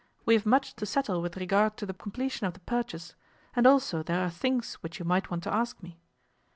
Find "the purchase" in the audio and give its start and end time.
2.55-3.13